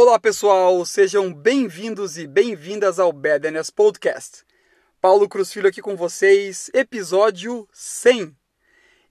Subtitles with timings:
[0.00, 4.44] Olá pessoal, sejam bem-vindos e bem-vindas ao Badness Podcast.
[5.00, 8.32] Paulo Cruz Filho aqui com vocês, episódio 100.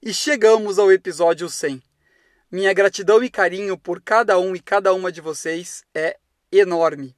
[0.01, 1.83] E chegamos ao episódio 100.
[2.49, 6.17] Minha gratidão e carinho por cada um e cada uma de vocês é
[6.49, 7.13] enorme.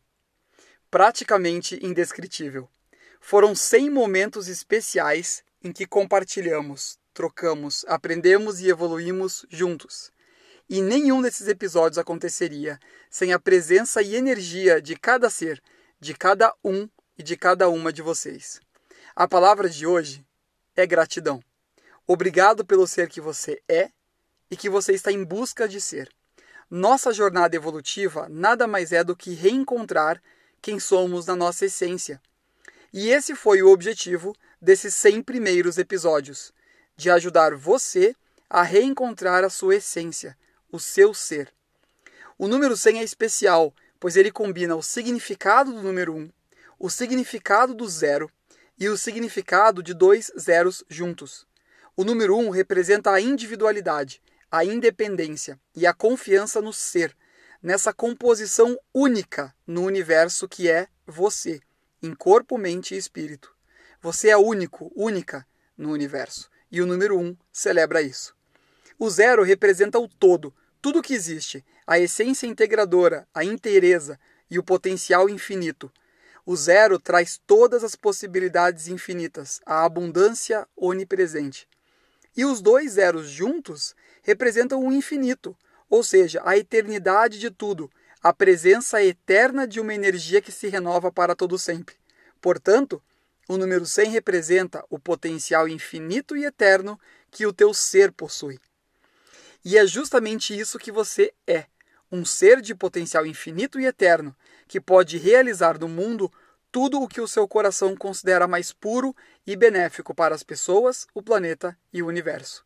[0.89, 2.67] Praticamente indescritível.
[3.21, 10.11] Foram 100 momentos especiais em que compartilhamos, trocamos, aprendemos e evoluímos juntos.
[10.69, 12.79] E nenhum desses episódios aconteceria
[13.09, 15.61] sem a presença e energia de cada ser,
[15.99, 18.61] de cada um e de cada uma de vocês.
[19.15, 20.23] A palavra de hoje
[20.75, 21.43] é gratidão.
[22.05, 23.89] Obrigado pelo ser que você é
[24.51, 26.07] e que você está em busca de ser.
[26.69, 30.21] Nossa jornada evolutiva nada mais é do que reencontrar
[30.61, 32.21] quem somos na nossa essência.
[32.93, 36.53] E esse foi o objetivo desses 100 primeiros episódios,
[36.95, 38.15] de ajudar você
[38.47, 40.37] a reencontrar a sua essência,
[40.71, 41.51] o seu ser.
[42.37, 46.31] O número 100 é especial, pois ele combina o significado do número 1,
[46.79, 48.31] o significado do zero
[48.79, 51.45] e o significado de dois zeros juntos.
[51.95, 57.15] O número 1 representa a individualidade, a independência e a confiança no ser,
[57.61, 61.59] nessa composição única no universo que é você,
[62.01, 63.53] em corpo, mente e espírito.
[64.01, 65.45] Você é único, única
[65.77, 68.33] no universo, e o número 1 celebra isso.
[69.01, 74.19] O zero representa o todo, tudo que existe, a essência integradora, a inteireza
[74.51, 75.89] e o potencial infinito.
[76.45, 81.65] O zero traz todas as possibilidades infinitas, a abundância onipresente.
[82.35, 85.55] E os dois zeros juntos representam o infinito,
[85.89, 87.89] ou seja, a eternidade de tudo,
[88.21, 91.95] a presença eterna de uma energia que se renova para todo sempre.
[92.41, 93.01] Portanto,
[93.47, 96.99] o número 100 representa o potencial infinito e eterno
[97.31, 98.59] que o teu ser possui.
[99.63, 101.65] E é justamente isso que você é:
[102.11, 104.35] um ser de potencial infinito e eterno,
[104.67, 106.31] que pode realizar no mundo
[106.71, 109.15] tudo o que o seu coração considera mais puro
[109.45, 112.63] e benéfico para as pessoas, o planeta e o universo.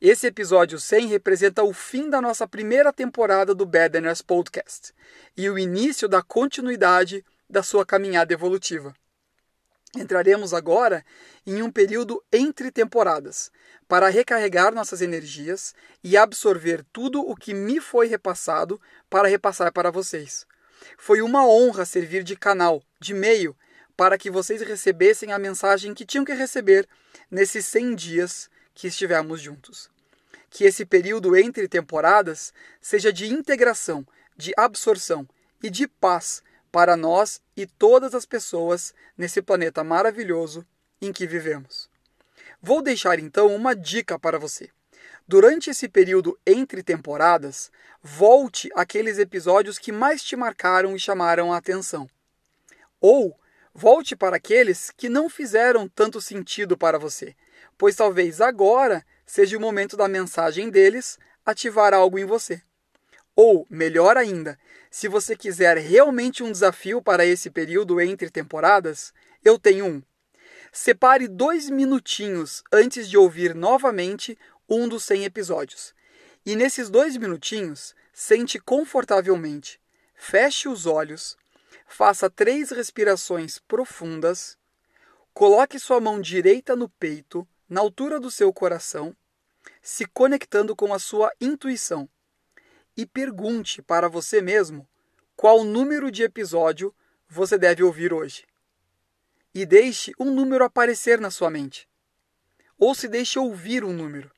[0.00, 4.92] Esse episódio 100 representa o fim da nossa primeira temporada do Badness Podcast
[5.34, 8.94] e o início da continuidade da sua caminhada evolutiva.
[9.96, 11.04] Entraremos agora
[11.46, 13.50] em um período entre temporadas,
[13.88, 19.90] para recarregar nossas energias e absorver tudo o que me foi repassado para repassar para
[19.90, 20.46] vocês.
[20.98, 23.56] Foi uma honra servir de canal, de meio,
[23.96, 26.86] para que vocês recebessem a mensagem que tinham que receber
[27.30, 29.88] nesses 100 dias que estivemos juntos.
[30.50, 35.26] Que esse período entre temporadas seja de integração, de absorção
[35.62, 40.66] e de paz para nós e todas as pessoas nesse planeta maravilhoso
[41.00, 41.88] em que vivemos.
[42.60, 44.70] Vou deixar então uma dica para você.
[45.28, 47.70] Durante esse período entre temporadas,
[48.02, 52.08] volte àqueles episódios que mais te marcaram e chamaram a atenção.
[53.00, 53.38] Ou
[53.74, 57.34] volte para aqueles que não fizeram tanto sentido para você,
[57.76, 62.62] pois talvez agora seja o momento da mensagem deles ativar algo em você.
[63.36, 64.58] Ou, melhor ainda,
[64.90, 69.12] se você quiser realmente um desafio para esse período entre temporadas,
[69.44, 70.02] eu tenho um.
[70.72, 75.94] Separe dois minutinhos antes de ouvir novamente um dos 100 episódios.
[76.46, 79.78] E nesses dois minutinhos, sente confortavelmente,
[80.14, 81.36] feche os olhos,
[81.86, 84.56] faça três respirações profundas,
[85.34, 89.14] coloque sua mão direita no peito, na altura do seu coração,
[89.82, 92.08] se conectando com a sua intuição
[92.96, 94.88] e pergunte para você mesmo
[95.36, 96.94] qual número de episódio
[97.28, 98.46] você deve ouvir hoje.
[99.52, 101.88] E deixe um número aparecer na sua mente.
[102.78, 104.30] Ou se deixe ouvir um número.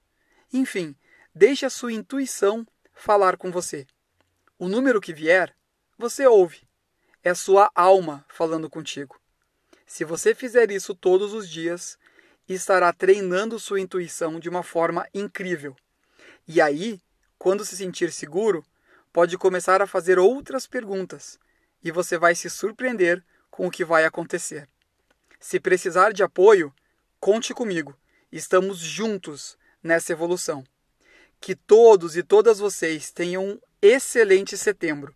[0.52, 0.96] Enfim,
[1.34, 3.86] deixe a sua intuição falar com você.
[4.58, 5.54] O número que vier,
[5.96, 6.66] você ouve.
[7.22, 9.20] É sua alma falando contigo.
[9.86, 11.98] Se você fizer isso todos os dias,
[12.48, 15.76] estará treinando sua intuição de uma forma incrível.
[16.46, 17.00] E aí
[17.38, 18.64] quando se sentir seguro,
[19.12, 21.38] pode começar a fazer outras perguntas
[21.82, 24.68] e você vai se surpreender com o que vai acontecer.
[25.40, 26.74] Se precisar de apoio,
[27.20, 27.96] conte comigo.
[28.30, 30.64] Estamos juntos nessa evolução.
[31.40, 35.14] Que todos e todas vocês tenham um excelente setembro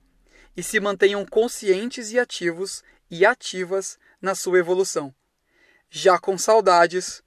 [0.57, 5.13] e se mantenham conscientes e ativos e ativas na sua evolução.
[5.91, 7.23] Já com saudades,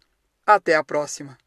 [0.46, 1.45] até a próxima!